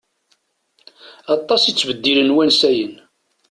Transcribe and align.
Aṭas 1.35 1.61
i 1.65 1.71
ttbeddilen 1.73 2.33
wansayen. 2.35 2.93